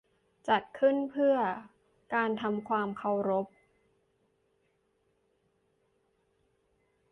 [0.47, 3.47] จัดขึ้นเพื่อเป็นการทำความเคารพ